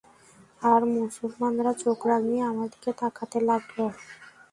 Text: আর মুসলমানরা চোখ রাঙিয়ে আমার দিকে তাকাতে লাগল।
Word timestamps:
আর 0.61 0.81
মুসলমানরা 0.93 1.71
চোখ 1.83 1.99
রাঙিয়ে 2.09 2.41
আমার 2.51 2.67
দিকে 2.73 2.91
তাকাতে 3.01 3.37
লাগল। 3.49 3.77